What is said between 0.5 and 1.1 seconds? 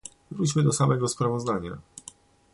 do samego